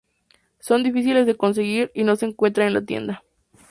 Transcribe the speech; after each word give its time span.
Son 0.59 0.81
difíciles 0.81 1.27
de 1.27 1.37
conseguir 1.37 1.91
y 1.93 2.03
no 2.03 2.15
se 2.15 2.25
encuentran 2.25 2.65
en 2.69 2.73
la 2.73 2.83
tienda. 2.85 3.23